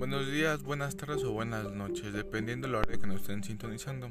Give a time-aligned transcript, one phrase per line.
[0.00, 4.08] Buenos días, buenas tardes o buenas noches, dependiendo de la hora que nos estén sintonizando.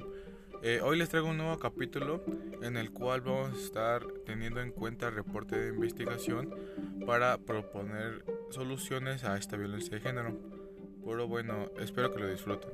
[0.62, 2.24] Eh, hoy les traigo un nuevo capítulo
[2.62, 6.56] en el cual vamos a estar teniendo en cuenta el reporte de investigación
[7.08, 10.38] para proponer soluciones a esta violencia de género.
[11.04, 12.70] Pero bueno, espero que lo disfruten.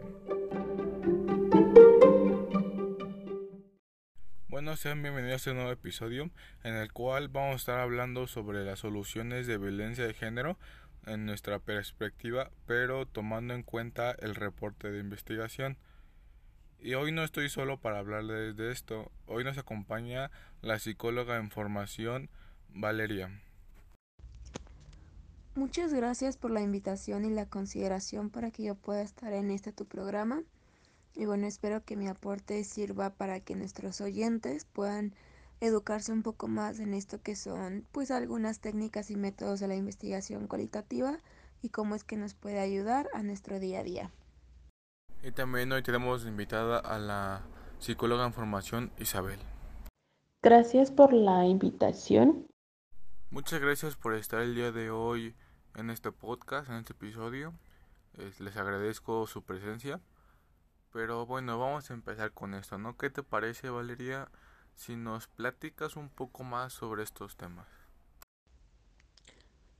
[4.49, 6.31] Bueno, sean bienvenidos a este nuevo episodio
[6.63, 10.57] en el cual vamos a estar hablando sobre las soluciones de violencia de género
[11.05, 15.77] en nuestra perspectiva, pero tomando en cuenta el reporte de investigación.
[16.79, 20.29] Y hoy no estoy solo para hablarles de esto, hoy nos acompaña
[20.61, 22.29] la psicóloga en formación
[22.69, 23.29] Valeria.
[25.55, 29.71] Muchas gracias por la invitación y la consideración para que yo pueda estar en este
[29.71, 30.43] tu programa.
[31.13, 35.15] Y bueno, espero que mi aporte sirva para que nuestros oyentes puedan
[35.65, 39.75] educarse un poco más en esto que son pues algunas técnicas y métodos de la
[39.75, 41.19] investigación cualitativa
[41.61, 44.11] y cómo es que nos puede ayudar a nuestro día a día.
[45.23, 47.41] Y también hoy tenemos invitada a la
[47.79, 49.39] psicóloga en formación Isabel.
[50.43, 52.45] Gracias por la invitación.
[53.31, 55.35] Muchas gracias por estar el día de hoy
[55.75, 57.53] en este podcast, en este episodio.
[58.39, 59.99] les agradezco su presencia.
[60.93, 62.95] Pero bueno, vamos a empezar con esto, ¿no?
[62.95, 64.29] ¿Qué te parece, Valeria?
[64.75, 67.67] Si nos platicas un poco más sobre estos temas.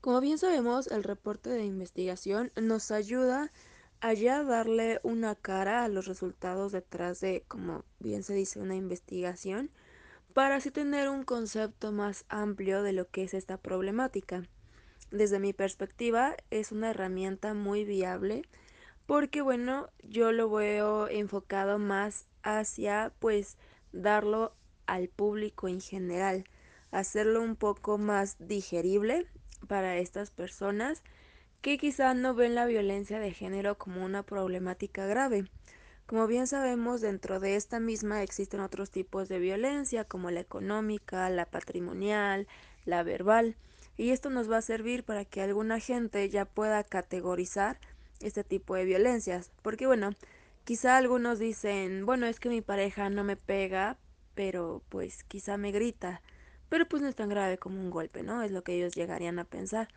[0.02, 3.52] Como bien sabemos, el reporte de investigación nos ayuda
[4.02, 8.76] a ya darle una cara a los resultados detrás de, como bien se dice, una
[8.76, 9.72] investigación,
[10.34, 14.44] para así tener un concepto más amplio de lo que es esta problemática.
[15.10, 18.44] Desde mi perspectiva, es una herramienta muy viable
[19.08, 23.58] porque, bueno, yo lo veo enfocado más hacia, pues,
[23.92, 24.54] darlo
[24.88, 26.46] al público en general,
[26.92, 29.28] hacerlo un poco más digerible
[29.68, 31.04] para estas personas
[31.62, 35.46] que quizá no ven la violencia de género como una problemática grave.
[36.06, 41.28] Como bien sabemos, dentro de esta misma existen otros tipos de violencia, como la económica,
[41.32, 42.48] la patrimonial,
[42.86, 43.56] la verbal,
[43.98, 47.80] y esto nos va a servir para que alguna gente ya pueda categorizar
[48.20, 50.12] este tipo de violencias, porque bueno,
[50.66, 53.98] quizá algunos dicen, bueno, es que mi pareja no me pega,
[54.36, 56.22] pero pues quizá me grita,
[56.70, 58.44] pero pues no es tan grave como un golpe, ¿no?
[58.44, 59.88] Es lo que ellos llegarían a pensar.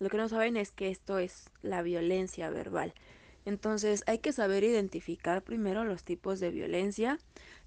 [0.00, 2.92] Lo que no saben es que esto es la violencia verbal.
[3.46, 7.18] Entonces hay que saber identificar primero los tipos de violencia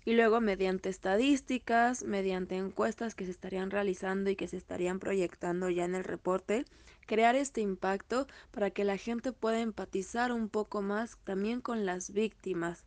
[0.05, 5.69] y luego mediante estadísticas, mediante encuestas que se estarían realizando y que se estarían proyectando
[5.69, 6.65] ya en el reporte,
[7.05, 12.11] crear este impacto para que la gente pueda empatizar un poco más también con las
[12.11, 12.83] víctimas.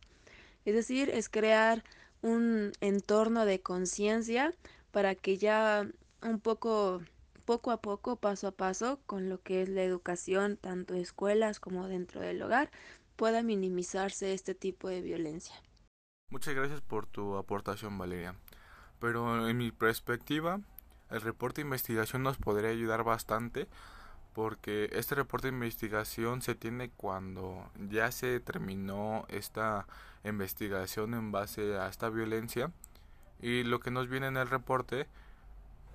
[0.65, 1.83] Es decir, es crear
[2.21, 4.53] un entorno de conciencia
[4.91, 5.87] para que ya
[6.21, 7.01] un poco
[7.45, 11.59] poco a poco, paso a paso, con lo que es la educación, tanto en escuelas
[11.59, 12.71] como dentro del hogar,
[13.15, 15.55] pueda minimizarse este tipo de violencia.
[16.29, 18.35] Muchas gracias por tu aportación, Valeria.
[18.99, 20.61] Pero en mi perspectiva,
[21.09, 23.67] el reporte de investigación nos podría ayudar bastante
[24.33, 29.87] porque este reporte de investigación se tiene cuando ya se terminó esta
[30.23, 32.71] investigación en base a esta violencia.
[33.41, 35.07] Y lo que nos viene en el reporte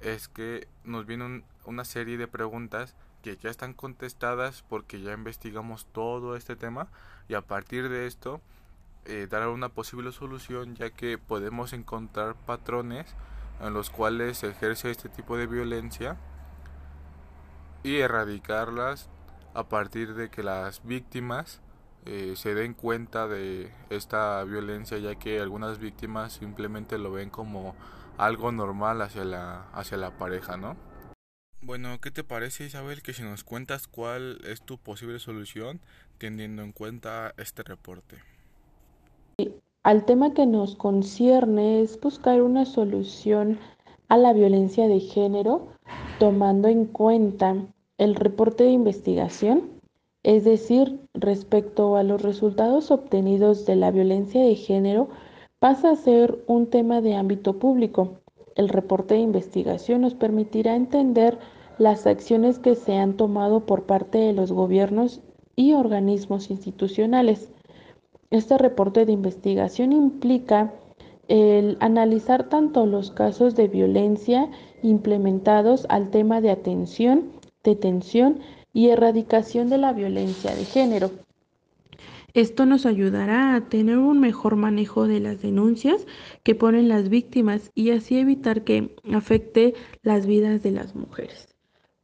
[0.03, 5.87] es que nos viene una serie de preguntas que ya están contestadas porque ya investigamos
[5.93, 6.89] todo este tema.
[7.29, 8.41] Y a partir de esto
[9.05, 13.15] eh, dar una posible solución ya que podemos encontrar patrones
[13.61, 16.17] en los cuales se ejerce este tipo de violencia
[17.87, 19.09] y erradicarlas
[19.55, 21.61] a partir de que las víctimas
[22.05, 27.77] eh, se den cuenta de esta violencia ya que algunas víctimas simplemente lo ven como
[28.19, 30.77] algo normal hacia la, hacia la pareja, ¿no?
[31.63, 35.81] Bueno, ¿qué te parece Isabel que si nos cuentas cuál es tu posible solución
[36.19, 38.17] teniendo en cuenta este reporte?
[39.85, 43.61] Al tema que nos concierne es buscar una solución
[44.09, 45.69] a la violencia de género
[46.19, 47.55] tomando en cuenta
[47.99, 49.71] el reporte de investigación,
[50.23, 55.09] es decir, respecto a los resultados obtenidos de la violencia de género,
[55.59, 58.21] pasa a ser un tema de ámbito público.
[58.55, 61.39] El reporte de investigación nos permitirá entender
[61.79, 65.21] las acciones que se han tomado por parte de los gobiernos
[65.55, 67.53] y organismos institucionales.
[68.31, 70.75] Este reporte de investigación implica
[71.29, 74.51] el analizar tanto los casos de violencia
[74.83, 77.33] implementados al tema de atención
[77.67, 78.41] detención
[78.73, 81.11] y erradicación de la violencia de género.
[82.33, 86.07] Esto nos ayudará a tener un mejor manejo de las denuncias
[86.43, 91.49] que ponen las víctimas y así evitar que afecte las vidas de las mujeres.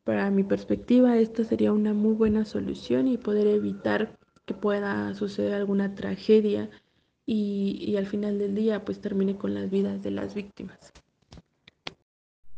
[0.05, 5.55] Para mi perspectiva, esta sería una muy buena solución y poder evitar que pueda suceder
[5.55, 6.71] alguna tragedia
[7.27, 10.93] y, al final del día pues termine con las vidas de las víctimas.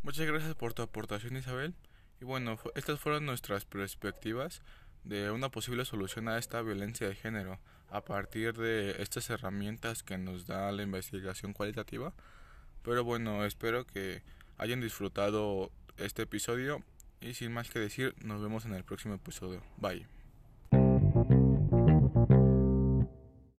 [0.01, 1.73] Muchas gracias por tu aportación Isabel.
[2.21, 4.61] Y bueno, estas fueron nuestras perspectivas
[5.03, 7.59] de una posible solución a esta violencia de género
[7.89, 12.13] a partir de estas herramientas que nos da la investigación cualitativa.
[12.83, 14.23] Pero bueno, espero que
[14.57, 16.83] hayan disfrutado este episodio
[17.21, 19.61] y sin más que decir, nos vemos en el próximo episodio.
[19.77, 20.24] Bye.